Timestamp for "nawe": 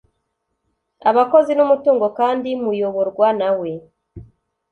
3.39-3.69